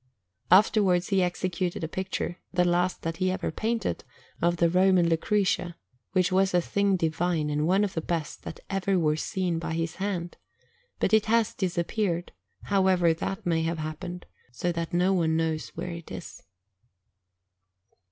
Afterwards 0.49 1.09
he 1.09 1.21
executed 1.21 1.83
a 1.83 1.87
picture, 1.87 2.39
the 2.51 2.65
last 2.65 3.03
that 3.03 3.17
he 3.17 3.29
ever 3.29 3.51
painted, 3.51 4.03
of 4.41 4.57
the 4.57 4.67
Roman 4.67 5.07
Lucretia, 5.07 5.75
which 6.13 6.31
was 6.31 6.55
a 6.55 6.59
thing 6.59 6.95
divine 6.95 7.51
and 7.51 7.67
one 7.67 7.83
of 7.83 7.93
the 7.93 8.01
best 8.01 8.41
that 8.41 8.59
were 8.71 8.77
ever 8.95 9.15
seen 9.15 9.59
by 9.59 9.73
his 9.73 9.97
hand; 9.97 10.37
but 10.99 11.13
it 11.13 11.27
has 11.27 11.53
disappeared, 11.53 12.31
however 12.63 13.13
that 13.13 13.45
may 13.45 13.61
have 13.61 13.77
happened, 13.77 14.25
so 14.51 14.71
that 14.71 14.91
no 14.91 15.13
one 15.13 15.37
knows 15.37 15.69
where 15.75 15.91
it 15.91 16.09
is. 16.11 16.41